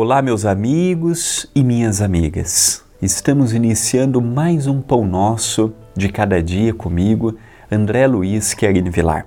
[0.00, 2.84] Olá, meus amigos e minhas amigas.
[3.02, 7.36] Estamos iniciando mais um Pão Nosso de cada dia comigo,
[7.68, 9.26] André Luiz Querini Vilar.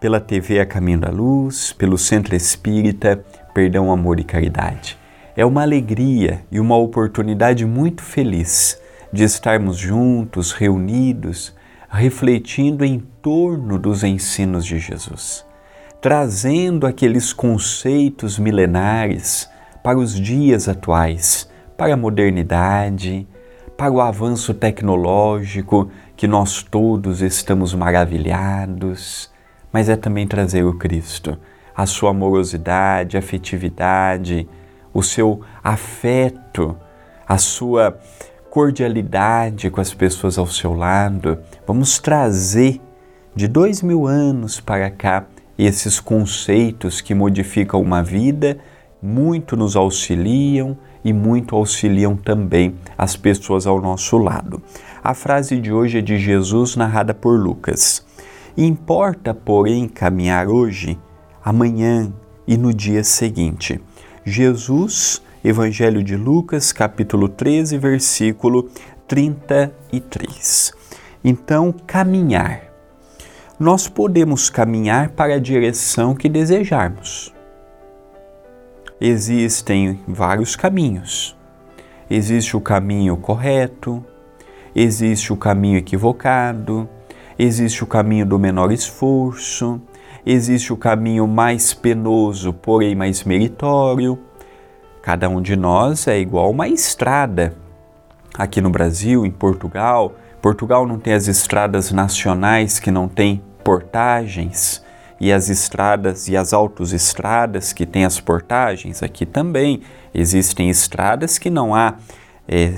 [0.00, 4.98] Pela TV A Caminho da Luz, pelo Centro Espírita Perdão, Amor e Caridade.
[5.36, 8.76] É uma alegria e uma oportunidade muito feliz
[9.12, 11.54] de estarmos juntos, reunidos,
[11.88, 15.46] refletindo em torno dos ensinos de Jesus,
[16.00, 19.51] trazendo aqueles conceitos milenares
[19.82, 23.26] para os dias atuais, para a modernidade,
[23.76, 29.30] para o avanço tecnológico que nós todos estamos maravilhados,
[29.72, 31.36] mas é também trazer o Cristo,
[31.74, 34.48] a sua amorosidade, afetividade,
[34.94, 36.76] o seu afeto,
[37.26, 37.98] a sua
[38.50, 41.38] cordialidade com as pessoas ao seu lado.
[41.66, 42.80] Vamos trazer
[43.34, 45.24] de dois mil anos para cá
[45.58, 48.58] esses conceitos que modificam uma vida
[49.02, 54.62] muito nos auxiliam e muito auxiliam também as pessoas ao nosso lado.
[55.02, 58.06] A frase de hoje é de Jesus, narrada por Lucas.
[58.56, 60.96] Importa, porém, caminhar hoje,
[61.44, 62.12] amanhã
[62.46, 63.80] e no dia seguinte.
[64.24, 68.68] Jesus, Evangelho de Lucas, capítulo 13, versículo
[69.08, 70.72] 33.
[71.24, 72.70] Então, caminhar.
[73.58, 77.32] Nós podemos caminhar para a direção que desejarmos
[79.04, 81.36] existem vários caminhos.
[82.08, 84.04] Existe o caminho correto,
[84.76, 86.88] existe o caminho equivocado,
[87.36, 89.82] existe o caminho do menor esforço,
[90.24, 94.16] existe o caminho mais penoso, porém mais meritório.
[95.02, 97.56] Cada um de nós é igual uma estrada.
[98.38, 104.80] Aqui no Brasil, em Portugal, Portugal não tem as estradas nacionais que não tem portagens
[105.22, 109.80] e as estradas e as autoestradas que têm as portagens, aqui também
[110.12, 111.94] existem estradas que não há,
[112.48, 112.74] é,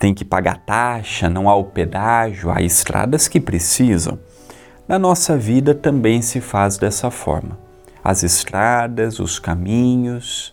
[0.00, 4.18] tem que pagar taxa, não há o pedágio, há estradas que precisam.
[4.88, 7.56] Na nossa vida também se faz dessa forma.
[8.02, 10.52] As estradas, os caminhos,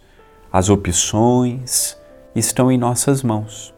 [0.54, 1.98] as opções
[2.36, 3.74] estão em nossas mãos.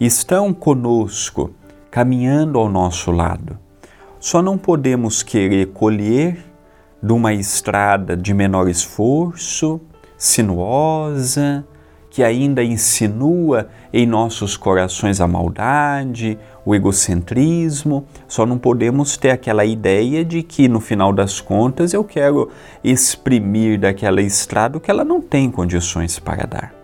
[0.00, 1.50] Estão conosco,
[1.90, 3.58] caminhando ao nosso lado
[4.20, 6.44] só não podemos querer colher
[7.02, 9.80] de uma estrada de menor esforço,
[10.16, 11.64] sinuosa,
[12.10, 18.04] que ainda insinua em nossos corações a maldade, o egocentrismo.
[18.26, 22.50] Só não podemos ter aquela ideia de que no final das contas eu quero
[22.82, 26.74] exprimir daquela estrada o que ela não tem condições para dar.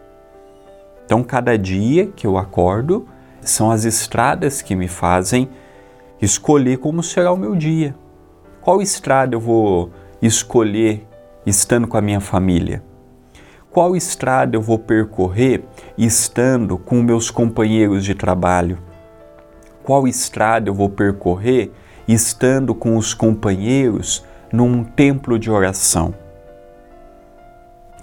[1.05, 3.06] Então, cada dia que eu acordo,
[3.41, 5.49] são as estradas que me fazem
[6.21, 7.95] escolher como será o meu dia.
[8.61, 9.91] Qual estrada eu vou
[10.23, 11.07] escolher
[11.45, 12.83] estando com a minha família?
[13.71, 15.65] Qual estrada eu vou percorrer
[15.99, 18.79] estando com meus companheiros de trabalho?
[19.83, 21.73] Qual estrada eu vou percorrer
[22.07, 26.15] estando com os companheiros num templo de oração?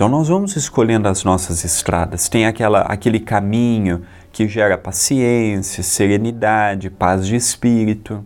[0.01, 2.27] Então nós vamos escolhendo as nossas estradas.
[2.27, 4.01] Tem aquela, aquele caminho
[4.31, 8.25] que gera paciência, serenidade, paz de espírito.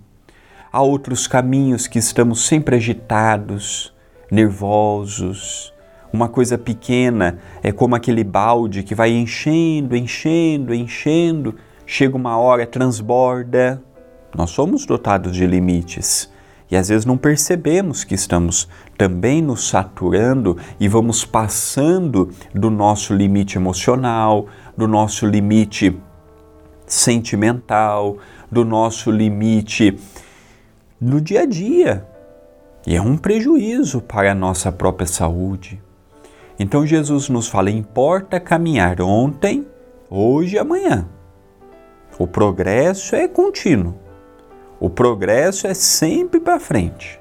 [0.71, 3.93] Há outros caminhos que estamos sempre agitados,
[4.31, 5.73] nervosos.
[6.13, 11.55] Uma coisa pequena é como aquele balde que vai enchendo, enchendo, enchendo,
[11.85, 13.83] chega uma hora, transborda.
[14.33, 16.33] Nós somos dotados de limites
[16.75, 23.13] e às vezes não percebemos que estamos também nos saturando e vamos passando do nosso
[23.13, 25.97] limite emocional, do nosso limite
[26.85, 28.17] sentimental,
[28.51, 29.97] do nosso limite
[30.99, 32.05] no dia a dia.
[32.85, 35.81] E é um prejuízo para a nossa própria saúde.
[36.59, 39.65] Então Jesus nos fala: importa caminhar ontem,
[40.09, 41.07] hoje e amanhã.
[42.19, 44.04] O progresso é contínuo.
[44.79, 47.19] O progresso é sempre para frente.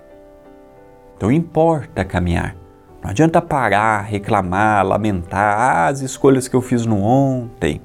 [1.17, 2.57] Então importa caminhar.
[3.03, 7.81] Não adianta parar, reclamar, lamentar ah, as escolhas que eu fiz no ontem,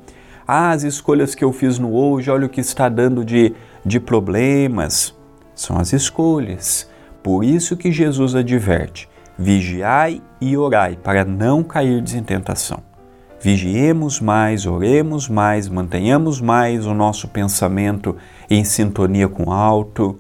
[0.48, 3.54] ah, as escolhas que eu fiz no hoje, olha o que está dando de,
[3.86, 5.14] de problemas.
[5.54, 6.90] São as escolhas.
[7.22, 12.89] Por isso que Jesus adverte: vigiai e orai para não cair em tentação.
[13.42, 18.18] Vigiemos mais, oremos mais, mantenhamos mais o nosso pensamento
[18.50, 20.20] em sintonia com o alto,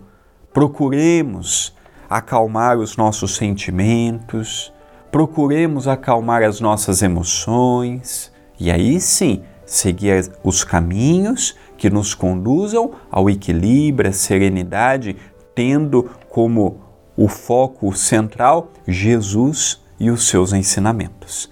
[0.53, 1.75] procuremos
[2.09, 4.73] acalmar os nossos sentimentos,
[5.11, 8.31] procuremos acalmar as nossas emoções.
[8.57, 15.17] E aí sim seguir os caminhos que nos conduzam ao equilíbrio, à serenidade,
[15.53, 16.81] tendo como
[17.17, 21.51] o foco central Jesus e os seus ensinamentos.